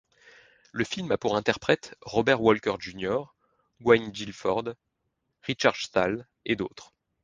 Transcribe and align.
Le 0.71 0.83
film 0.83 1.11
a 1.11 1.17
pour 1.19 1.35
interprètes 1.37 1.95
Robert 2.01 2.41
Walker 2.41 2.73
Jr., 2.79 3.19
Gwynne 3.83 4.09
Gilford, 4.11 4.73
Richard 5.43 5.75
Stahl 5.75 6.27
et 6.43 6.55
d'autres. 6.55 6.95